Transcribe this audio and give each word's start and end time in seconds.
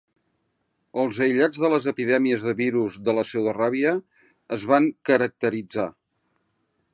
Els 1.01 1.17
aïllats 1.25 1.59
de 1.63 1.69
les 1.73 1.85
epidèmies 1.91 2.45
de 2.49 2.53
virus 2.61 2.97
de 3.09 3.15
la 3.17 3.25
pseudoràbia 3.27 3.93
es 4.59 4.67
van 4.73 4.89
caracteritzar. 5.11 5.87